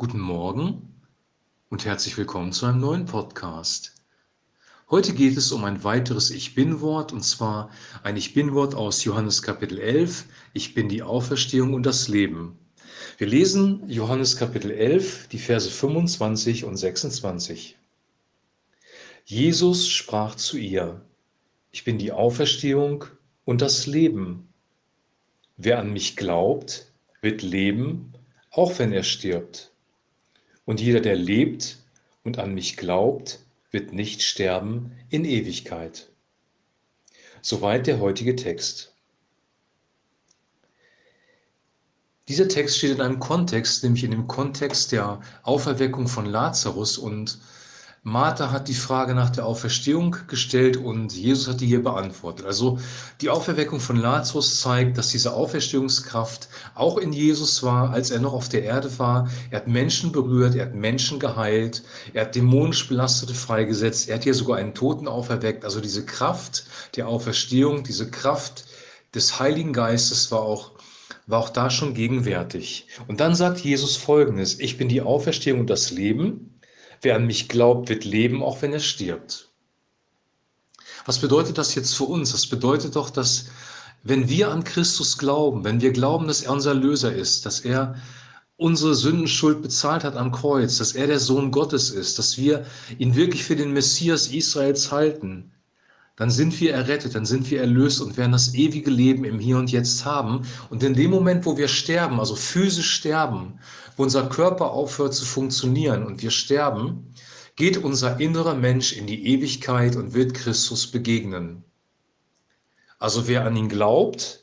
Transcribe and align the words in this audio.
Guten 0.00 0.20
Morgen 0.20 0.94
und 1.68 1.84
herzlich 1.84 2.16
willkommen 2.16 2.52
zu 2.52 2.64
einem 2.64 2.80
neuen 2.80 3.04
Podcast. 3.04 3.96
Heute 4.88 5.12
geht 5.12 5.36
es 5.36 5.52
um 5.52 5.62
ein 5.64 5.84
weiteres 5.84 6.30
Ich 6.30 6.54
bin-Wort 6.54 7.12
und 7.12 7.22
zwar 7.22 7.68
ein 8.02 8.16
Ich 8.16 8.32
bin-Wort 8.32 8.74
aus 8.74 9.04
Johannes 9.04 9.42
Kapitel 9.42 9.78
11. 9.78 10.24
Ich 10.54 10.72
bin 10.72 10.88
die 10.88 11.02
Auferstehung 11.02 11.74
und 11.74 11.84
das 11.84 12.08
Leben. 12.08 12.58
Wir 13.18 13.26
lesen 13.26 13.86
Johannes 13.90 14.38
Kapitel 14.38 14.70
11, 14.70 15.28
die 15.28 15.38
Verse 15.38 15.70
25 15.70 16.64
und 16.64 16.78
26. 16.78 17.76
Jesus 19.26 19.86
sprach 19.86 20.34
zu 20.34 20.56
ihr, 20.56 21.04
ich 21.72 21.84
bin 21.84 21.98
die 21.98 22.12
Auferstehung 22.12 23.04
und 23.44 23.60
das 23.60 23.86
Leben. 23.86 24.48
Wer 25.58 25.78
an 25.78 25.92
mich 25.92 26.16
glaubt, 26.16 26.90
wird 27.20 27.42
leben, 27.42 28.14
auch 28.50 28.78
wenn 28.78 28.94
er 28.94 29.02
stirbt. 29.02 29.69
Und 30.70 30.80
jeder, 30.80 31.00
der 31.00 31.16
lebt 31.16 31.78
und 32.22 32.38
an 32.38 32.54
mich 32.54 32.76
glaubt, 32.76 33.40
wird 33.72 33.92
nicht 33.92 34.22
sterben 34.22 34.92
in 35.08 35.24
Ewigkeit. 35.24 36.08
Soweit 37.42 37.88
der 37.88 37.98
heutige 37.98 38.36
Text. 38.36 38.94
Dieser 42.28 42.46
Text 42.46 42.78
steht 42.78 42.92
in 42.92 43.00
einem 43.00 43.18
Kontext, 43.18 43.82
nämlich 43.82 44.04
in 44.04 44.12
dem 44.12 44.28
Kontext 44.28 44.92
der 44.92 45.20
Auferweckung 45.42 46.06
von 46.06 46.24
Lazarus 46.24 46.98
und 46.98 47.40
Martha 48.02 48.50
hat 48.50 48.68
die 48.68 48.74
Frage 48.74 49.14
nach 49.14 49.28
der 49.28 49.44
Auferstehung 49.44 50.16
gestellt 50.26 50.78
und 50.78 51.12
Jesus 51.12 51.48
hat 51.48 51.60
die 51.60 51.66
hier 51.66 51.82
beantwortet. 51.82 52.46
Also 52.46 52.78
die 53.20 53.28
Auferweckung 53.28 53.78
von 53.78 53.96
Lazarus 53.96 54.58
zeigt, 54.60 54.96
dass 54.96 55.08
diese 55.08 55.34
Auferstehungskraft 55.34 56.48
auch 56.74 56.96
in 56.96 57.12
Jesus 57.12 57.62
war, 57.62 57.90
als 57.90 58.10
er 58.10 58.20
noch 58.20 58.32
auf 58.32 58.48
der 58.48 58.62
Erde 58.62 58.98
war. 58.98 59.28
Er 59.50 59.58
hat 59.58 59.68
Menschen 59.68 60.12
berührt, 60.12 60.54
er 60.54 60.66
hat 60.66 60.74
Menschen 60.74 61.18
geheilt, 61.18 61.82
er 62.14 62.22
hat 62.22 62.34
dämonisch 62.34 62.88
Belastete 62.88 63.34
freigesetzt, 63.34 64.08
er 64.08 64.14
hat 64.14 64.24
hier 64.24 64.34
sogar 64.34 64.56
einen 64.56 64.72
Toten 64.72 65.06
auferweckt. 65.06 65.66
Also 65.66 65.82
diese 65.82 66.06
Kraft 66.06 66.64
der 66.96 67.06
Auferstehung, 67.06 67.84
diese 67.84 68.10
Kraft 68.10 68.64
des 69.14 69.38
Heiligen 69.38 69.74
Geistes 69.74 70.32
war 70.32 70.40
auch 70.40 70.70
war 71.26 71.38
auch 71.38 71.50
da 71.50 71.70
schon 71.70 71.94
gegenwärtig. 71.94 72.88
Und 73.06 73.20
dann 73.20 73.34
sagt 73.36 73.60
Jesus 73.60 73.96
Folgendes, 73.96 74.58
ich 74.58 74.78
bin 74.78 74.88
die 74.88 75.02
Auferstehung 75.02 75.60
und 75.60 75.70
das 75.70 75.90
Leben. 75.92 76.59
Wer 77.02 77.16
an 77.16 77.26
mich 77.26 77.48
glaubt, 77.48 77.88
wird 77.88 78.04
leben, 78.04 78.42
auch 78.42 78.62
wenn 78.62 78.72
er 78.72 78.80
stirbt. 78.80 79.48
Was 81.06 81.18
bedeutet 81.18 81.56
das 81.58 81.74
jetzt 81.74 81.94
für 81.94 82.04
uns? 82.04 82.32
Das 82.32 82.46
bedeutet 82.46 82.96
doch, 82.96 83.10
dass 83.10 83.46
wenn 84.02 84.28
wir 84.28 84.50
an 84.50 84.64
Christus 84.64 85.18
glauben, 85.18 85.64
wenn 85.64 85.80
wir 85.80 85.92
glauben, 85.92 86.26
dass 86.26 86.42
er 86.42 86.52
unser 86.52 86.74
Löser 86.74 87.12
ist, 87.14 87.46
dass 87.46 87.60
er 87.60 87.96
unsere 88.56 88.94
Sündenschuld 88.94 89.62
bezahlt 89.62 90.04
hat 90.04 90.16
am 90.16 90.32
Kreuz, 90.32 90.76
dass 90.76 90.92
er 90.92 91.06
der 91.06 91.18
Sohn 91.18 91.50
Gottes 91.50 91.90
ist, 91.90 92.18
dass 92.18 92.36
wir 92.36 92.66
ihn 92.98 93.14
wirklich 93.14 93.44
für 93.44 93.56
den 93.56 93.72
Messias 93.72 94.28
Israels 94.28 94.92
halten, 94.92 95.52
dann 96.20 96.30
sind 96.30 96.60
wir 96.60 96.74
errettet, 96.74 97.14
dann 97.14 97.24
sind 97.24 97.50
wir 97.50 97.62
erlöst 97.62 98.02
und 98.02 98.18
werden 98.18 98.32
das 98.32 98.52
ewige 98.52 98.90
Leben 98.90 99.24
im 99.24 99.38
Hier 99.38 99.56
und 99.56 99.72
Jetzt 99.72 100.04
haben. 100.04 100.42
Und 100.68 100.82
in 100.82 100.92
dem 100.92 101.10
Moment, 101.10 101.46
wo 101.46 101.56
wir 101.56 101.66
sterben, 101.66 102.20
also 102.20 102.36
physisch 102.36 102.90
sterben, 102.92 103.58
wo 103.96 104.02
unser 104.02 104.28
Körper 104.28 104.70
aufhört 104.70 105.14
zu 105.14 105.24
funktionieren 105.24 106.04
und 106.04 106.20
wir 106.20 106.30
sterben, 106.30 107.14
geht 107.56 107.78
unser 107.78 108.20
innerer 108.20 108.54
Mensch 108.54 108.92
in 108.92 109.06
die 109.06 109.28
Ewigkeit 109.28 109.96
und 109.96 110.12
wird 110.12 110.34
Christus 110.34 110.88
begegnen. 110.88 111.64
Also 112.98 113.26
wer 113.26 113.46
an 113.46 113.56
ihn 113.56 113.70
glaubt, 113.70 114.40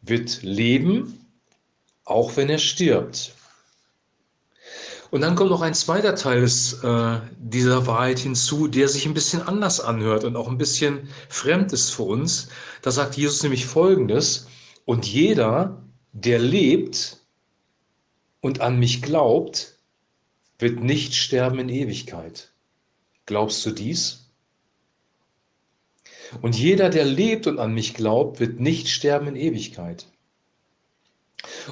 wird 0.00 0.42
leben, 0.42 1.26
auch 2.06 2.34
wenn 2.38 2.48
er 2.48 2.56
stirbt. 2.56 3.34
Und 5.14 5.20
dann 5.20 5.36
kommt 5.36 5.50
noch 5.50 5.62
ein 5.62 5.74
zweiter 5.74 6.16
Teil 6.16 6.40
des, 6.40 6.82
äh, 6.82 7.20
dieser 7.38 7.86
Wahrheit 7.86 8.18
hinzu, 8.18 8.66
der 8.66 8.88
sich 8.88 9.06
ein 9.06 9.14
bisschen 9.14 9.42
anders 9.42 9.78
anhört 9.78 10.24
und 10.24 10.34
auch 10.34 10.48
ein 10.48 10.58
bisschen 10.58 11.08
fremd 11.28 11.72
ist 11.72 11.90
für 11.90 12.02
uns. 12.02 12.48
Da 12.82 12.90
sagt 12.90 13.16
Jesus 13.16 13.40
nämlich 13.44 13.64
Folgendes, 13.64 14.48
und 14.86 15.06
jeder, 15.06 15.84
der 16.10 16.40
lebt 16.40 17.20
und 18.40 18.60
an 18.60 18.80
mich 18.80 19.02
glaubt, 19.02 19.78
wird 20.58 20.80
nicht 20.80 21.14
sterben 21.14 21.60
in 21.60 21.68
Ewigkeit. 21.68 22.52
Glaubst 23.24 23.64
du 23.64 23.70
dies? 23.70 24.32
Und 26.42 26.58
jeder, 26.58 26.90
der 26.90 27.04
lebt 27.04 27.46
und 27.46 27.60
an 27.60 27.72
mich 27.72 27.94
glaubt, 27.94 28.40
wird 28.40 28.58
nicht 28.58 28.88
sterben 28.88 29.28
in 29.28 29.36
Ewigkeit. 29.36 30.06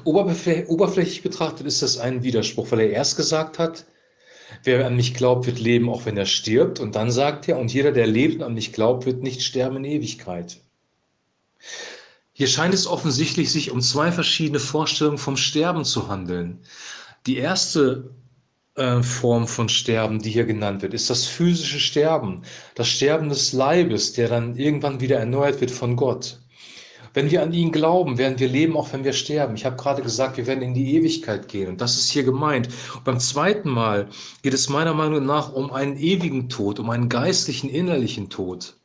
Oberflächlich 0.04 1.22
betrachtet 1.22 1.66
ist 1.66 1.82
das 1.82 1.98
ein 1.98 2.22
Widerspruch, 2.22 2.70
weil 2.70 2.80
er 2.80 2.90
erst 2.90 3.16
gesagt 3.16 3.58
hat, 3.58 3.84
wer 4.64 4.86
an 4.86 4.96
mich 4.96 5.14
glaubt, 5.14 5.46
wird 5.46 5.58
leben, 5.58 5.88
auch 5.88 6.06
wenn 6.06 6.16
er 6.16 6.26
stirbt. 6.26 6.80
Und 6.80 6.94
dann 6.94 7.10
sagt 7.10 7.48
er, 7.48 7.58
und 7.58 7.72
jeder, 7.72 7.92
der 7.92 8.06
lebt 8.06 8.36
und 8.36 8.42
an 8.42 8.54
mich 8.54 8.72
glaubt, 8.72 9.06
wird 9.06 9.22
nicht 9.22 9.42
sterben 9.42 9.76
in 9.78 9.84
Ewigkeit. 9.84 10.60
Hier 12.32 12.48
scheint 12.48 12.74
es 12.74 12.86
offensichtlich 12.86 13.50
sich 13.52 13.70
um 13.70 13.80
zwei 13.80 14.10
verschiedene 14.10 14.58
Vorstellungen 14.58 15.18
vom 15.18 15.36
Sterben 15.36 15.84
zu 15.84 16.08
handeln. 16.08 16.60
Die 17.26 17.36
erste 17.36 18.10
äh, 18.74 19.02
Form 19.02 19.46
von 19.46 19.68
Sterben, 19.68 20.20
die 20.20 20.30
hier 20.30 20.46
genannt 20.46 20.82
wird, 20.82 20.94
ist 20.94 21.10
das 21.10 21.26
physische 21.26 21.78
Sterben, 21.78 22.42
das 22.74 22.88
Sterben 22.88 23.28
des 23.28 23.52
Leibes, 23.52 24.14
der 24.14 24.28
dann 24.28 24.56
irgendwann 24.56 25.00
wieder 25.00 25.18
erneuert 25.18 25.60
wird 25.60 25.70
von 25.70 25.94
Gott. 25.94 26.40
Wenn 27.14 27.30
wir 27.30 27.42
an 27.42 27.52
ihn 27.52 27.72
glauben, 27.72 28.16
werden 28.18 28.38
wir 28.38 28.48
leben, 28.48 28.76
auch 28.76 28.92
wenn 28.92 29.04
wir 29.04 29.12
sterben. 29.12 29.54
Ich 29.54 29.64
habe 29.64 29.76
gerade 29.76 30.02
gesagt, 30.02 30.36
wir 30.36 30.46
werden 30.46 30.62
in 30.62 30.74
die 30.74 30.94
Ewigkeit 30.94 31.48
gehen. 31.48 31.68
Und 31.68 31.80
das 31.80 31.96
ist 31.96 32.10
hier 32.10 32.24
gemeint. 32.24 32.68
Und 32.94 33.04
beim 33.04 33.20
zweiten 33.20 33.68
Mal 33.70 34.08
geht 34.42 34.54
es 34.54 34.68
meiner 34.68 34.94
Meinung 34.94 35.26
nach 35.26 35.52
um 35.52 35.72
einen 35.72 35.96
ewigen 35.96 36.48
Tod, 36.48 36.78
um 36.78 36.88
einen 36.90 37.08
geistlichen, 37.08 37.68
innerlichen 37.68 38.30
Tod. 38.30 38.76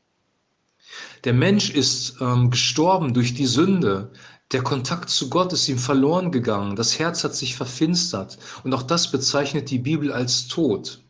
Der 1.23 1.33
Mensch 1.33 1.71
ist 1.71 2.17
ähm, 2.21 2.51
gestorben 2.51 3.13
durch 3.13 3.33
die 3.33 3.47
Sünde. 3.47 4.11
Der 4.51 4.61
Kontakt 4.61 5.09
zu 5.09 5.29
Gott 5.29 5.51
ist 5.53 5.67
ihm 5.67 5.77
verloren 5.77 6.31
gegangen. 6.31 6.75
Das 6.75 6.99
Herz 6.99 7.23
hat 7.23 7.35
sich 7.35 7.55
verfinstert. 7.55 8.37
Und 8.63 8.73
auch 8.73 8.83
das 8.83 9.11
bezeichnet 9.11 9.69
die 9.69 9.79
Bibel 9.79 10.11
als 10.11 10.47
Tod. 10.47 11.01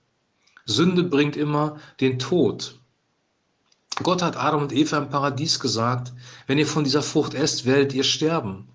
Sünde 0.66 1.04
bringt 1.04 1.36
immer 1.36 1.78
den 2.00 2.20
Tod. 2.20 2.80
Gott 4.04 4.22
hat 4.22 4.38
Adam 4.38 4.62
und 4.62 4.74
Eva 4.74 4.98
im 4.98 5.10
Paradies 5.10 5.60
gesagt, 5.60 6.14
wenn 6.46 6.58
ihr 6.58 6.68
von 6.68 6.84
dieser 6.84 7.02
Frucht 7.02 7.34
esst, 7.34 7.66
werdet 7.66 7.94
ihr 7.94 8.04
sterben. 8.04 8.70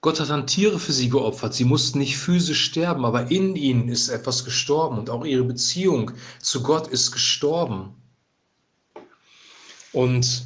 Gott 0.00 0.20
hat 0.20 0.28
dann 0.28 0.46
Tiere 0.46 0.78
für 0.78 0.92
sie 0.92 1.08
geopfert. 1.08 1.54
Sie 1.54 1.64
mussten 1.64 1.98
nicht 1.98 2.18
physisch 2.18 2.64
sterben, 2.64 3.04
aber 3.04 3.30
in 3.30 3.56
ihnen 3.56 3.88
ist 3.88 4.08
etwas 4.08 4.44
gestorben 4.44 4.98
und 4.98 5.08
auch 5.08 5.24
ihre 5.24 5.44
Beziehung 5.44 6.10
zu 6.40 6.62
Gott 6.62 6.88
ist 6.88 7.12
gestorben. 7.12 7.94
Und 9.92 10.44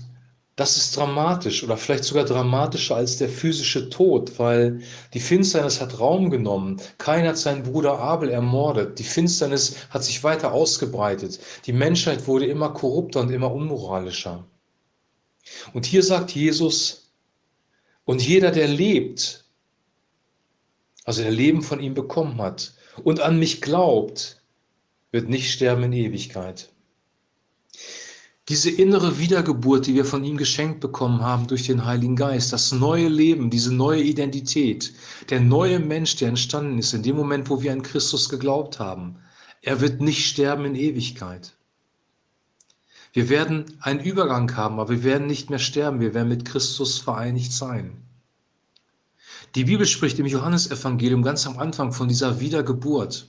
das 0.58 0.76
ist 0.76 0.96
dramatisch 0.96 1.62
oder 1.62 1.76
vielleicht 1.76 2.02
sogar 2.02 2.24
dramatischer 2.24 2.96
als 2.96 3.16
der 3.16 3.28
physische 3.28 3.90
Tod, 3.90 4.40
weil 4.40 4.80
die 5.14 5.20
Finsternis 5.20 5.80
hat 5.80 6.00
Raum 6.00 6.30
genommen. 6.30 6.80
Kein 6.98 7.28
hat 7.28 7.38
seinen 7.38 7.62
Bruder 7.62 8.00
Abel 8.00 8.28
ermordet. 8.28 8.98
Die 8.98 9.04
Finsternis 9.04 9.76
hat 9.90 10.02
sich 10.02 10.24
weiter 10.24 10.52
ausgebreitet. 10.52 11.38
Die 11.66 11.72
Menschheit 11.72 12.26
wurde 12.26 12.46
immer 12.46 12.70
korrupter 12.70 13.20
und 13.20 13.30
immer 13.30 13.52
unmoralischer. 13.52 14.48
Und 15.74 15.86
hier 15.86 16.02
sagt 16.02 16.32
Jesus, 16.32 17.12
und 18.04 18.20
jeder, 18.26 18.50
der 18.50 18.66
lebt, 18.66 19.44
also 21.04 21.22
der 21.22 21.30
Leben 21.30 21.62
von 21.62 21.78
ihm 21.78 21.94
bekommen 21.94 22.42
hat 22.42 22.74
und 23.04 23.20
an 23.20 23.38
mich 23.38 23.60
glaubt, 23.60 24.42
wird 25.12 25.28
nicht 25.28 25.52
sterben 25.52 25.84
in 25.84 25.92
Ewigkeit. 25.92 26.68
Diese 28.48 28.70
innere 28.70 29.18
Wiedergeburt, 29.18 29.86
die 29.86 29.94
wir 29.94 30.06
von 30.06 30.24
ihm 30.24 30.38
geschenkt 30.38 30.80
bekommen 30.80 31.20
haben 31.20 31.46
durch 31.46 31.66
den 31.66 31.84
Heiligen 31.84 32.16
Geist, 32.16 32.50
das 32.50 32.72
neue 32.72 33.08
Leben, 33.08 33.50
diese 33.50 33.74
neue 33.74 34.02
Identität, 34.02 34.94
der 35.28 35.40
neue 35.40 35.78
Mensch, 35.78 36.16
der 36.16 36.28
entstanden 36.28 36.78
ist 36.78 36.94
in 36.94 37.02
dem 37.02 37.16
Moment, 37.16 37.50
wo 37.50 37.60
wir 37.60 37.72
an 37.72 37.82
Christus 37.82 38.30
geglaubt 38.30 38.78
haben, 38.78 39.16
er 39.60 39.82
wird 39.82 40.00
nicht 40.00 40.26
sterben 40.26 40.64
in 40.64 40.76
Ewigkeit. 40.76 41.52
Wir 43.12 43.28
werden 43.28 43.66
einen 43.80 44.00
Übergang 44.00 44.56
haben, 44.56 44.80
aber 44.80 44.90
wir 44.90 45.04
werden 45.04 45.26
nicht 45.26 45.50
mehr 45.50 45.58
sterben, 45.58 46.00
wir 46.00 46.14
werden 46.14 46.28
mit 46.28 46.46
Christus 46.46 46.98
vereinigt 46.98 47.52
sein. 47.52 48.02
Die 49.54 49.64
Bibel 49.64 49.86
spricht 49.86 50.18
im 50.18 50.26
Johannesevangelium 50.26 51.22
ganz 51.22 51.46
am 51.46 51.58
Anfang 51.58 51.92
von 51.92 52.08
dieser 52.08 52.40
Wiedergeburt. 52.40 53.28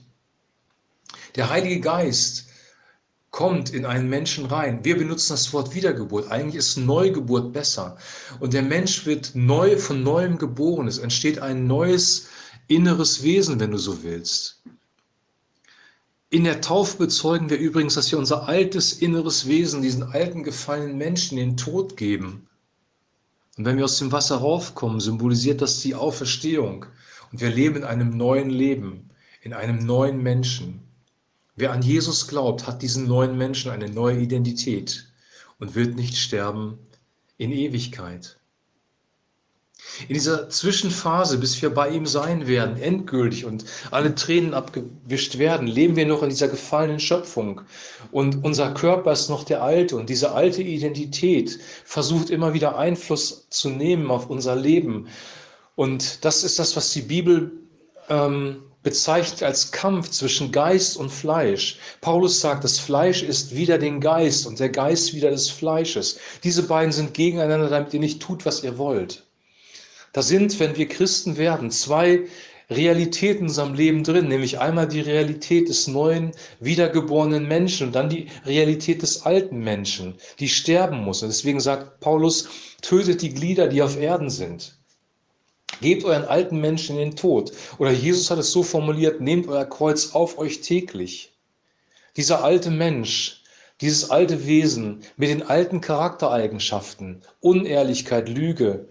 Der 1.36 1.50
Heilige 1.50 1.80
Geist 1.80 2.49
kommt 3.40 3.70
in 3.70 3.86
einen 3.86 4.10
Menschen 4.10 4.44
rein. 4.44 4.84
Wir 4.84 4.98
benutzen 4.98 5.32
das 5.32 5.50
Wort 5.54 5.74
Wiedergeburt. 5.74 6.30
Eigentlich 6.30 6.56
ist 6.56 6.76
Neugeburt 6.76 7.54
besser. 7.54 7.96
Und 8.38 8.52
der 8.52 8.60
Mensch 8.60 9.06
wird 9.06 9.34
neu 9.34 9.78
von 9.78 10.02
neuem 10.02 10.36
geboren. 10.36 10.86
Es 10.86 10.98
entsteht 10.98 11.38
ein 11.38 11.66
neues 11.66 12.28
inneres 12.68 13.22
Wesen, 13.22 13.58
wenn 13.58 13.70
du 13.70 13.78
so 13.78 14.02
willst. 14.02 14.62
In 16.28 16.44
der 16.44 16.60
Taufe 16.60 16.98
bezeugen 16.98 17.48
wir 17.48 17.56
übrigens, 17.56 17.94
dass 17.94 18.12
wir 18.12 18.18
unser 18.18 18.46
altes 18.46 18.92
inneres 18.92 19.48
Wesen, 19.48 19.80
diesen 19.80 20.02
alten 20.02 20.44
gefallenen 20.44 20.98
Menschen, 20.98 21.38
den 21.38 21.56
Tod 21.56 21.96
geben. 21.96 22.46
Und 23.56 23.64
wenn 23.64 23.78
wir 23.78 23.86
aus 23.86 23.98
dem 23.98 24.12
Wasser 24.12 24.36
raufkommen, 24.36 25.00
symbolisiert 25.00 25.62
das 25.62 25.80
die 25.80 25.94
Auferstehung. 25.94 26.84
Und 27.32 27.40
wir 27.40 27.48
leben 27.48 27.76
in 27.76 27.84
einem 27.84 28.18
neuen 28.18 28.50
Leben, 28.50 29.08
in 29.40 29.54
einem 29.54 29.78
neuen 29.78 30.22
Menschen. 30.22 30.89
Wer 31.60 31.72
an 31.72 31.82
Jesus 31.82 32.26
glaubt, 32.26 32.66
hat 32.66 32.80
diesen 32.80 33.06
neuen 33.06 33.36
Menschen 33.36 33.70
eine 33.70 33.90
neue 33.90 34.18
Identität 34.18 35.04
und 35.58 35.74
wird 35.74 35.94
nicht 35.94 36.16
sterben 36.16 36.78
in 37.36 37.52
Ewigkeit. 37.52 38.38
In 40.08 40.14
dieser 40.14 40.48
Zwischenphase, 40.48 41.36
bis 41.36 41.60
wir 41.60 41.68
bei 41.68 41.90
ihm 41.90 42.06
sein 42.06 42.46
werden, 42.46 42.80
endgültig 42.80 43.44
und 43.44 43.66
alle 43.90 44.14
Tränen 44.14 44.54
abgewischt 44.54 45.36
werden, 45.36 45.66
leben 45.66 45.96
wir 45.96 46.06
noch 46.06 46.22
in 46.22 46.30
dieser 46.30 46.48
gefallenen 46.48 46.98
Schöpfung. 46.98 47.60
Und 48.10 48.42
unser 48.42 48.72
Körper 48.72 49.12
ist 49.12 49.28
noch 49.28 49.44
der 49.44 49.62
alte 49.62 49.96
und 49.96 50.08
diese 50.08 50.32
alte 50.32 50.62
Identität 50.62 51.60
versucht 51.84 52.30
immer 52.30 52.54
wieder 52.54 52.78
Einfluss 52.78 53.48
zu 53.50 53.68
nehmen 53.68 54.10
auf 54.10 54.30
unser 54.30 54.56
Leben. 54.56 55.08
Und 55.76 56.24
das 56.24 56.42
ist 56.42 56.58
das, 56.58 56.74
was 56.74 56.90
die 56.94 57.02
Bibel 57.02 57.52
ähm, 58.08 58.62
bezeichnet 58.82 59.42
als 59.42 59.72
Kampf 59.72 60.10
zwischen 60.10 60.52
Geist 60.52 60.96
und 60.96 61.10
Fleisch. 61.10 61.78
Paulus 62.00 62.40
sagt, 62.40 62.64
das 62.64 62.78
Fleisch 62.78 63.22
ist 63.22 63.54
wieder 63.54 63.78
den 63.78 64.00
Geist 64.00 64.46
und 64.46 64.58
der 64.58 64.70
Geist 64.70 65.14
wieder 65.14 65.30
des 65.30 65.50
Fleisches. 65.50 66.18
Diese 66.44 66.62
beiden 66.62 66.92
sind 66.92 67.14
gegeneinander, 67.14 67.68
damit 67.68 67.92
ihr 67.92 68.00
nicht 68.00 68.20
tut, 68.20 68.46
was 68.46 68.64
ihr 68.64 68.78
wollt. 68.78 69.24
Da 70.12 70.22
sind, 70.22 70.58
wenn 70.58 70.76
wir 70.76 70.88
Christen 70.88 71.36
werden, 71.36 71.70
zwei 71.70 72.26
Realitäten 72.70 73.40
in 73.40 73.48
unserem 73.48 73.74
Leben 73.74 74.04
drin, 74.04 74.28
nämlich 74.28 74.60
einmal 74.60 74.86
die 74.86 75.00
Realität 75.00 75.68
des 75.68 75.88
neuen, 75.88 76.32
wiedergeborenen 76.60 77.46
Menschen 77.46 77.88
und 77.88 77.94
dann 77.94 78.08
die 78.08 78.28
Realität 78.46 79.02
des 79.02 79.22
alten 79.22 79.58
Menschen, 79.58 80.14
die 80.38 80.48
sterben 80.48 81.02
muss. 81.02 81.22
Und 81.22 81.28
deswegen 81.30 81.60
sagt 81.60 82.00
Paulus, 82.00 82.48
tötet 82.80 83.22
die 83.22 83.34
Glieder, 83.34 83.66
die 83.66 83.82
auf 83.82 83.98
Erden 83.98 84.30
sind. 84.30 84.79
Gebt 85.80 86.04
euren 86.04 86.24
alten 86.24 86.60
Menschen 86.60 86.98
in 86.98 87.10
den 87.10 87.16
Tod. 87.16 87.52
Oder 87.78 87.90
Jesus 87.90 88.30
hat 88.30 88.38
es 88.38 88.52
so 88.52 88.62
formuliert, 88.62 89.20
nehmt 89.20 89.48
euer 89.48 89.64
Kreuz 89.64 90.14
auf 90.14 90.38
euch 90.38 90.60
täglich. 90.60 91.32
Dieser 92.16 92.44
alte 92.44 92.70
Mensch, 92.70 93.42
dieses 93.80 94.10
alte 94.10 94.46
Wesen 94.46 95.02
mit 95.16 95.30
den 95.30 95.42
alten 95.42 95.80
Charaktereigenschaften, 95.80 97.22
Unehrlichkeit, 97.40 98.28
Lüge 98.28 98.88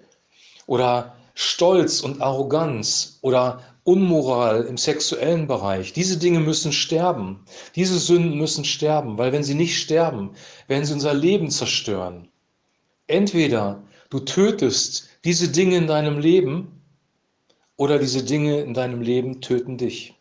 oder 0.66 1.16
Stolz 1.36 2.02
und 2.02 2.22
Arroganz 2.22 3.20
oder 3.22 3.62
Unmoral 3.84 4.64
im 4.64 4.78
sexuellen 4.78 5.48
Bereich, 5.48 5.94
diese 5.94 6.18
Dinge 6.18 6.40
müssen 6.40 6.72
sterben. 6.72 7.46
Diese 7.76 7.98
Sünden 7.98 8.38
müssen 8.38 8.66
sterben, 8.66 9.18
weil 9.18 9.32
wenn 9.32 9.44
sie 9.44 9.54
nicht 9.56 9.80
sterben, 9.80 10.32
werden 10.68 10.86
sie 10.86 10.94
unser 10.94 11.14
Leben 11.14 11.50
zerstören. 11.50 12.28
Entweder 13.08 13.82
du 14.10 14.20
tötest 14.20 15.10
diese 15.24 15.50
Dinge 15.50 15.78
in 15.78 15.88
deinem 15.88 16.20
Leben 16.20 16.79
oder 17.80 17.98
diese 17.98 18.24
Dinge 18.24 18.60
in 18.60 18.74
deinem 18.74 19.02
Leben 19.02 19.40
töten 19.40 19.78
dich. 19.78 20.14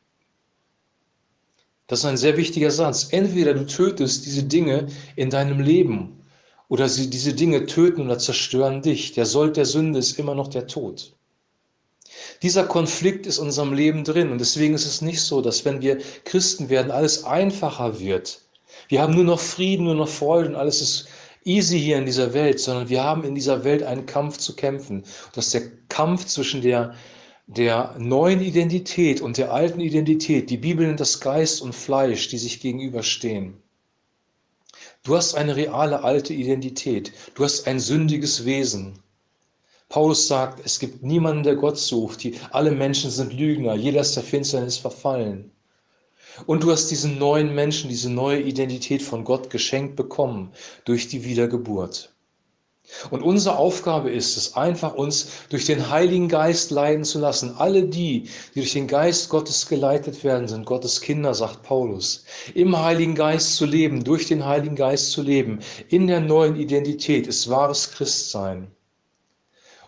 Das 1.89 1.99
ist 1.99 2.05
ein 2.05 2.17
sehr 2.17 2.37
wichtiger 2.37 2.71
Satz. 2.71 3.09
Entweder 3.11 3.53
du 3.53 3.67
tötest 3.67 4.25
diese 4.27 4.45
Dinge 4.45 4.87
in 5.17 5.29
deinem 5.29 5.59
Leben 5.59 6.23
oder 6.69 6.89
sie, 6.89 7.11
diese 7.11 7.35
Dinge 7.35 7.67
töten 7.67 8.03
oder 8.03 8.17
zerstören 8.17 8.81
dich. 8.81 9.13
Der 9.13 9.27
Sold 9.27 9.57
der 9.57 9.67
Sünde 9.67 9.99
ist 9.99 10.21
immer 10.21 10.37
noch 10.37 10.47
der 10.47 10.69
Tod. 10.69 11.13
Dieser 12.43 12.63
Konflikt 12.63 13.27
ist 13.27 13.39
in 13.39 13.47
unserem 13.47 13.73
Leben 13.73 14.05
drin 14.05 14.31
und 14.31 14.39
deswegen 14.39 14.75
ist 14.75 14.87
es 14.87 15.03
nicht 15.03 15.21
so, 15.21 15.43
dass 15.43 15.65
wenn 15.65 15.83
wir 15.83 15.99
Christen 16.25 16.69
werden, 16.69 16.93
alles 16.93 17.25
einfacher 17.25 17.99
wird. 17.99 18.41
Wir 18.87 19.03
haben 19.03 19.17
nur 19.17 19.25
noch 19.25 19.41
Frieden, 19.41 19.87
nur 19.87 19.97
noch 19.97 20.09
Freude 20.09 20.51
und 20.51 20.55
alles 20.55 20.81
ist 20.81 21.09
easy 21.43 21.81
hier 21.81 21.99
in 21.99 22.07
dieser 22.07 22.33
Welt, 22.35 22.61
sondern 22.61 22.89
wir 22.89 23.03
haben 23.03 23.25
in 23.25 23.35
dieser 23.35 23.65
Welt 23.65 23.83
einen 23.83 24.07
Kampf 24.07 24.39
zu 24.39 24.55
kämpfen. 24.55 25.03
Das 25.33 25.47
ist 25.47 25.55
der 25.55 25.63
Kampf 25.89 26.27
zwischen 26.27 26.63
der 26.63 26.95
der 27.49 27.97
neuen 27.99 28.43
Identität 28.43 29.23
und 29.23 29.39
der 29.39 29.55
alten 29.55 29.81
Identität, 29.81 30.51
die 30.51 30.59
Bibel 30.59 30.87
nennt 30.87 31.01
das 31.01 31.19
Geist 31.19 31.63
und 31.63 31.75
Fleisch, 31.75 32.29
die 32.29 32.37
sich 32.37 32.61
gegenüberstehen. 32.61 33.55
Du 35.03 35.17
hast 35.17 35.35
eine 35.35 35.57
reale 35.57 36.05
alte 36.05 36.35
Identität, 36.35 37.11
du 37.35 37.45
hast 37.45 37.67
ein 37.67 37.81
sündiges 37.81 38.45
Wesen. 38.45 38.99
Paulus 39.89 40.29
sagt, 40.29 40.61
es 40.67 40.79
gibt 40.79 41.03
niemanden, 41.03 41.43
der 41.43 41.57
Gott 41.57 41.79
sucht, 41.79 42.23
die, 42.23 42.35
alle 42.51 42.71
Menschen 42.71 43.11
sind 43.11 43.33
Lügner, 43.33 43.75
jeder 43.75 44.03
ist 44.03 44.15
der 44.15 44.25
Finsternis 44.25 44.77
verfallen. 44.77 45.51
Und 46.45 46.63
du 46.63 46.71
hast 46.71 46.91
diesen 46.91 47.19
neuen 47.19 47.55
Menschen, 47.55 47.89
diese 47.89 48.11
neue 48.11 48.43
Identität 48.43 49.01
von 49.01 49.25
Gott 49.25 49.49
geschenkt 49.49 49.97
bekommen 49.97 50.53
durch 50.85 51.09
die 51.09 51.25
Wiedergeburt. 51.25 52.13
Und 53.11 53.23
unsere 53.23 53.57
Aufgabe 53.57 54.11
ist 54.11 54.37
es, 54.37 54.55
einfach 54.55 54.95
uns 54.95 55.29
durch 55.51 55.67
den 55.67 55.91
Heiligen 55.91 56.29
Geist 56.29 56.71
leiten 56.71 57.05
zu 57.05 57.19
lassen. 57.19 57.55
Alle 57.57 57.85
die, 57.85 58.29
die 58.55 58.61
durch 58.61 58.73
den 58.73 58.89
Geist 58.89 59.29
Gottes 59.29 59.69
geleitet 59.69 60.25
werden, 60.25 60.49
sind 60.49 60.67
Gottes 60.67 61.01
Kinder, 61.01 61.35
sagt 61.35 61.63
Paulus. 61.63 62.25
Im 62.55 62.77
Heiligen 62.77 63.15
Geist 63.15 63.57
zu 63.57 63.67
leben, 63.67 64.05
durch 64.05 64.27
den 64.27 64.45
Heiligen 64.45 64.75
Geist 64.75 65.13
zu 65.13 65.23
leben, 65.23 65.61
in 65.89 66.07
der 66.07 66.21
neuen 66.21 66.57
Identität 66.57 67.27
ist 67.27 67.49
wahres 67.49 67.91
Christsein. 67.93 68.71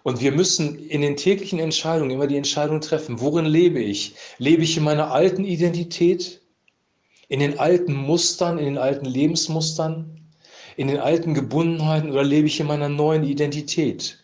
Und 0.02 0.20
wir 0.20 0.32
müssen 0.32 0.78
in 0.78 1.02
den 1.02 1.16
täglichen 1.16 1.58
Entscheidungen 1.58 2.10
immer 2.10 2.26
die 2.26 2.36
Entscheidung 2.36 2.80
treffen, 2.80 3.20
worin 3.20 3.44
lebe 3.44 3.80
ich? 3.80 4.14
Lebe 4.38 4.62
ich 4.62 4.76
in 4.76 4.84
meiner 4.84 5.10
alten 5.10 5.44
Identität? 5.44 6.40
In 7.28 7.40
den 7.40 7.58
alten 7.58 7.94
Mustern, 7.94 8.58
in 8.58 8.64
den 8.64 8.78
alten 8.78 9.04
Lebensmustern? 9.04 10.19
In 10.80 10.88
den 10.88 10.98
alten 10.98 11.34
Gebundenheiten 11.34 12.10
oder 12.10 12.24
lebe 12.24 12.46
ich 12.46 12.58
in 12.58 12.66
meiner 12.66 12.88
neuen 12.88 13.22
Identität? 13.22 14.16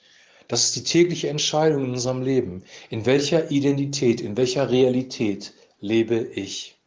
Das 0.49 0.65
ist 0.65 0.77
die 0.77 0.85
tägliche 0.85 1.29
Entscheidung 1.29 1.85
in 1.85 1.91
unserem 1.91 2.23
Leben. 2.23 2.65
In 2.89 3.05
welcher 3.05 3.51
Identität, 3.51 4.23
in 4.23 4.39
welcher 4.39 4.71
Realität 4.71 5.53
lebe 5.81 6.17
ich? 6.17 6.79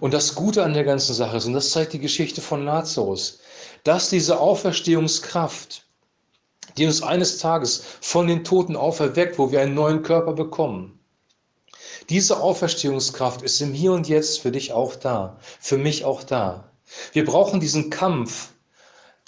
Und 0.00 0.12
das 0.12 0.34
Gute 0.34 0.64
an 0.64 0.74
der 0.74 0.82
ganzen 0.82 1.14
Sache 1.14 1.36
ist, 1.36 1.44
und 1.44 1.52
das 1.52 1.70
zeigt 1.70 1.92
die 1.92 2.00
Geschichte 2.00 2.40
von 2.40 2.64
Lazarus, 2.64 3.38
dass 3.84 4.10
diese 4.10 4.40
Auferstehungskraft, 4.40 5.84
die 6.78 6.86
uns 6.86 7.04
eines 7.04 7.38
Tages 7.38 7.84
von 8.00 8.26
den 8.26 8.42
Toten 8.42 8.74
auferweckt, 8.74 9.38
wo 9.38 9.52
wir 9.52 9.60
einen 9.60 9.74
neuen 9.74 10.02
Körper 10.02 10.32
bekommen, 10.32 10.98
diese 12.08 12.40
Auferstehungskraft 12.40 13.42
ist 13.42 13.60
im 13.60 13.72
Hier 13.72 13.92
und 13.92 14.08
Jetzt 14.08 14.40
für 14.40 14.50
dich 14.50 14.72
auch 14.72 14.96
da, 14.96 15.38
für 15.60 15.78
mich 15.78 16.04
auch 16.04 16.24
da. 16.24 16.69
Wir 17.12 17.24
brauchen 17.24 17.60
diesen 17.60 17.90
Kampf, 17.90 18.50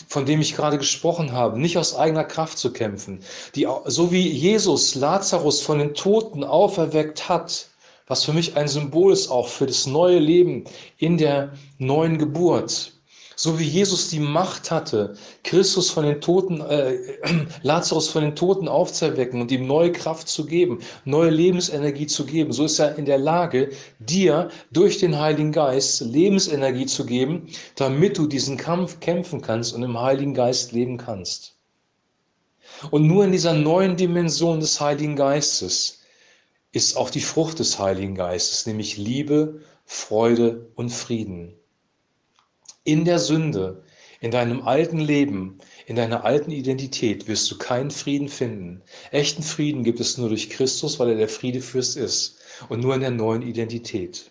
von 0.09 0.27
dem 0.27 0.41
ich 0.41 0.55
gerade 0.55 0.79
gesprochen 0.79 1.33
habe, 1.33 1.59
nicht 1.61 1.79
aus 1.79 1.97
eigener 1.97 2.25
Kraft 2.25 2.59
zu 2.59 2.73
kämpfen. 2.73 3.23
Die, 3.55 3.69
so 3.85 4.13
wie 4.13 4.29
Jesus 4.29 4.95
Lazarus 4.95 5.61
von 5.63 5.79
den 5.79 5.95
Toten 5.95 6.45
auferweckt 6.45 7.29
hat, 7.29 7.69
was 8.07 8.25
für 8.25 8.33
mich 8.33 8.57
ein 8.57 8.69
Symbol 8.69 9.13
ist 9.13 9.31
auch 9.31 9.49
für 9.49 9.67
das 9.67 9.87
neue 9.87 10.19
Leben 10.19 10.65
in 10.99 11.17
der 11.19 11.53
neuen 11.79 12.19
Geburt. 12.19 12.92
So 13.37 13.59
wie 13.59 13.65
Jesus 13.65 14.09
die 14.09 14.19
Macht 14.19 14.71
hatte, 14.71 15.15
Christus 15.43 15.91
von 15.91 16.05
den 16.05 16.21
Toten, 16.21 16.61
äh, 16.61 16.97
Lazarus 17.63 18.09
von 18.09 18.23
den 18.23 18.37
Toten 18.37 18.69
aufzuerwecken 18.69 19.41
und 19.41 19.51
ihm 19.51 19.67
neue 19.67 19.93
Kraft 19.93 20.29
zu 20.29 20.45
geben, 20.45 20.81
neue 21.05 21.31
Lebensenergie 21.31 22.07
zu 22.07 22.27
geben, 22.27 22.53
so 22.53 22.65
ist 22.65 22.79
er 22.79 22.97
in 22.97 23.05
der 23.05 23.19
Lage, 23.19 23.71
dir 23.99 24.51
durch 24.71 24.99
den 24.99 25.19
Heiligen 25.19 25.53
Geist 25.53 26.03
Lebensenergie 26.03 26.87
zu 26.87 27.07
geben, 27.07 27.49
damit 27.77 28.19
du 28.19 28.27
diesen 28.27 28.57
Kampf 28.57 29.01
kämpfen 29.01 29.41
kannst 29.41 29.75
und 29.75 29.83
im 29.83 30.01
Heiligen 30.01 30.35
Geist 30.35 30.73
leben 30.73 30.99
kannst. 30.99 31.55
Und 32.91 33.07
nur 33.07 33.25
in 33.25 33.33
dieser 33.33 33.55
neuen 33.55 33.97
Dimension 33.97 34.61
des 34.61 34.81
Heiligen 34.81 35.17
Geistes 35.17 36.01
ist 36.73 36.97
auch 36.97 37.11
die 37.11 37.21
Frucht 37.21 37.59
des 37.59 37.79
Heiligen 37.79 38.15
Geistes, 38.15 38.67
nämlich 38.67 38.97
Liebe, 38.97 39.61
Freude 39.85 40.71
und 40.75 40.91
Frieden 40.91 41.55
in 42.85 43.05
der 43.05 43.19
Sünde, 43.19 43.85
in 44.21 44.31
deinem 44.31 44.63
alten 44.63 44.99
Leben, 44.99 45.59
in 45.87 45.97
deiner 45.97 46.25
alten 46.25 46.51
Identität 46.51 47.27
wirst 47.27 47.51
du 47.51 47.59
keinen 47.59 47.91
Frieden 47.91 48.29
finden. 48.29 48.83
Echten 49.11 49.43
Frieden 49.43 49.83
gibt 49.85 50.01
es 50.01 50.17
nur 50.17 50.29
durch 50.29 50.49
Christus, 50.51 50.99
weil 50.99 51.11
er 51.11 51.17
der 51.17 51.29
Friedefürst 51.29 51.97
ist 51.97 52.39
und 52.69 52.81
nur 52.81 52.95
in 52.95 53.01
der 53.01 53.11
neuen 53.11 53.43
Identität. 53.43 54.31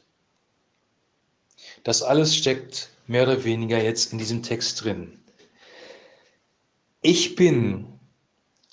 Das 1.84 2.01
alles 2.01 2.36
steckt 2.36 2.89
mehr 3.08 3.24
oder 3.24 3.43
weniger 3.43 3.81
jetzt 3.81 4.13
in 4.13 4.20
diesem 4.20 4.43
Text 4.43 4.84
drin. 4.84 5.20
Ich 7.01 7.36
bin 7.36 7.88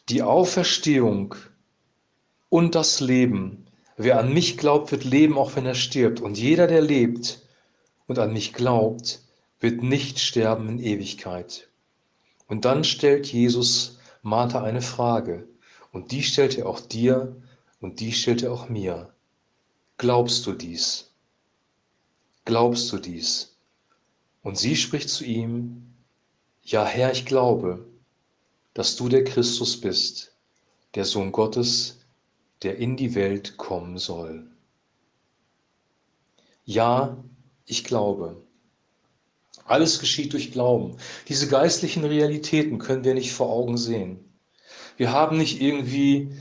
die 0.08 0.22
Auferstehung 0.22 1.34
und 2.48 2.74
das 2.74 3.00
Leben. 3.00 3.66
Wer 3.96 4.18
an 4.20 4.32
mich 4.32 4.56
glaubt, 4.58 4.92
wird 4.92 5.04
leben, 5.04 5.36
auch 5.36 5.56
wenn 5.56 5.66
er 5.66 5.74
stirbt. 5.74 6.20
Und 6.20 6.38
jeder, 6.38 6.66
der 6.66 6.80
lebt 6.80 7.40
und 8.06 8.18
an 8.18 8.32
mich 8.32 8.52
glaubt, 8.52 9.20
wird 9.60 9.82
nicht 9.82 10.18
sterben 10.18 10.68
in 10.68 10.78
Ewigkeit. 10.78 11.68
Und 12.46 12.64
dann 12.64 12.84
stellt 12.84 13.26
Jesus 13.26 13.98
Martha 14.22 14.62
eine 14.62 14.82
Frage. 14.82 15.48
Und 15.92 16.12
die 16.12 16.22
stellt 16.22 16.58
er 16.58 16.68
auch 16.68 16.80
dir 16.80 17.36
und 17.80 18.00
die 18.00 18.12
stellt 18.12 18.42
er 18.42 18.52
auch 18.52 18.68
mir. 18.68 19.12
Glaubst 19.96 20.46
du 20.46 20.52
dies? 20.52 21.10
Glaubst 22.44 22.92
du 22.92 22.98
dies? 22.98 23.56
Und 24.42 24.56
sie 24.56 24.76
spricht 24.76 25.10
zu 25.10 25.24
ihm, 25.24 25.94
Ja 26.62 26.84
Herr, 26.84 27.12
ich 27.12 27.26
glaube, 27.26 27.86
dass 28.74 28.96
du 28.96 29.08
der 29.08 29.24
Christus 29.24 29.80
bist, 29.80 30.36
der 30.94 31.04
Sohn 31.04 31.32
Gottes, 31.32 31.98
der 32.62 32.76
in 32.78 32.96
die 32.96 33.14
Welt 33.14 33.56
kommen 33.56 33.98
soll. 33.98 34.46
Ja, 36.64 37.16
ich 37.66 37.84
glaube. 37.84 38.42
Alles 39.64 39.98
geschieht 40.00 40.32
durch 40.32 40.52
Glauben. 40.52 40.96
Diese 41.28 41.48
geistlichen 41.48 42.04
Realitäten 42.04 42.78
können 42.78 43.04
wir 43.04 43.14
nicht 43.14 43.32
vor 43.32 43.50
Augen 43.50 43.76
sehen. 43.76 44.24
Wir 44.96 45.12
haben 45.12 45.36
nicht 45.36 45.60
irgendwie 45.60 46.32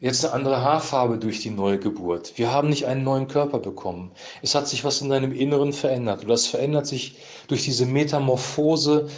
jetzt 0.00 0.24
eine 0.24 0.34
andere 0.34 0.60
Haarfarbe 0.62 1.16
durch 1.18 1.40
die 1.40 1.50
neue 1.50 1.78
Geburt. 1.78 2.32
Wir 2.36 2.50
haben 2.50 2.68
nicht 2.68 2.86
einen 2.86 3.04
neuen 3.04 3.28
Körper 3.28 3.60
bekommen. 3.60 4.10
Es 4.42 4.54
hat 4.56 4.66
sich 4.66 4.82
was 4.82 5.00
in 5.00 5.08
deinem 5.08 5.32
Inneren 5.32 5.72
verändert. 5.72 6.22
Und 6.22 6.28
das 6.28 6.46
verändert 6.46 6.88
sich 6.88 7.18
durch 7.46 7.62
diese 7.62 7.86
Metamorphose 7.86 9.08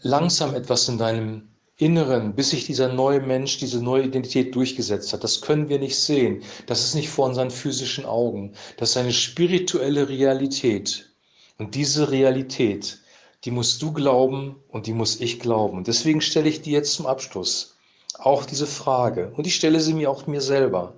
langsam 0.00 0.54
etwas 0.54 0.88
in 0.88 0.98
deinem 0.98 1.48
Inneren, 1.76 2.36
bis 2.36 2.50
sich 2.50 2.66
dieser 2.66 2.92
neue 2.92 3.20
Mensch, 3.20 3.58
diese 3.58 3.82
neue 3.82 4.04
Identität 4.04 4.54
durchgesetzt 4.54 5.12
hat. 5.12 5.24
Das 5.24 5.40
können 5.40 5.68
wir 5.68 5.80
nicht 5.80 5.98
sehen. 5.98 6.44
Das 6.66 6.84
ist 6.84 6.94
nicht 6.94 7.08
vor 7.08 7.26
unseren 7.26 7.50
physischen 7.50 8.04
Augen. 8.04 8.54
Das 8.76 8.90
ist 8.90 8.96
eine 8.96 9.12
spirituelle 9.12 10.08
Realität. 10.08 11.13
Und 11.58 11.74
diese 11.74 12.10
Realität, 12.10 13.00
die 13.44 13.50
musst 13.50 13.80
du 13.82 13.92
glauben 13.92 14.56
und 14.68 14.86
die 14.86 14.92
muss 14.92 15.20
ich 15.20 15.38
glauben. 15.38 15.78
Und 15.78 15.86
deswegen 15.86 16.20
stelle 16.20 16.48
ich 16.48 16.62
dir 16.62 16.72
jetzt 16.72 16.94
zum 16.94 17.06
Abschluss 17.06 17.76
auch 18.18 18.46
diese 18.46 18.66
Frage. 18.66 19.32
Und 19.36 19.46
ich 19.46 19.54
stelle 19.54 19.80
sie 19.80 19.92
mir 19.92 20.10
auch 20.10 20.26
mir 20.26 20.40
selber. 20.40 20.94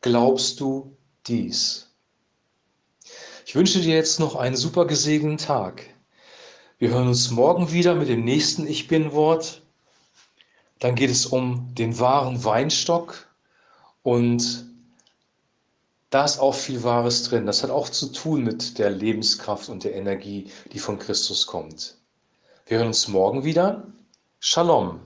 Glaubst 0.00 0.60
du 0.60 0.96
dies? 1.26 1.90
Ich 3.46 3.54
wünsche 3.54 3.80
dir 3.80 3.94
jetzt 3.94 4.20
noch 4.20 4.36
einen 4.36 4.56
super 4.56 4.86
gesegneten 4.86 5.38
Tag. 5.38 5.84
Wir 6.78 6.90
hören 6.90 7.08
uns 7.08 7.30
morgen 7.30 7.72
wieder 7.72 7.94
mit 7.94 8.08
dem 8.08 8.24
nächsten 8.24 8.66
Ich 8.66 8.88
bin-Wort. 8.88 9.62
Dann 10.80 10.94
geht 10.94 11.10
es 11.10 11.26
um 11.26 11.74
den 11.74 11.98
wahren 11.98 12.44
Weinstock 12.44 13.28
und 14.02 14.66
da 16.14 16.24
ist 16.24 16.38
auch 16.38 16.54
viel 16.54 16.84
Wahres 16.84 17.24
drin. 17.24 17.44
Das 17.44 17.64
hat 17.64 17.70
auch 17.70 17.88
zu 17.88 18.06
tun 18.06 18.44
mit 18.44 18.78
der 18.78 18.88
Lebenskraft 18.88 19.68
und 19.68 19.82
der 19.82 19.96
Energie, 19.96 20.46
die 20.72 20.78
von 20.78 21.00
Christus 21.00 21.44
kommt. 21.44 21.96
Wir 22.66 22.78
hören 22.78 22.86
uns 22.86 23.08
morgen 23.08 23.42
wieder. 23.42 23.88
Shalom. 24.38 25.00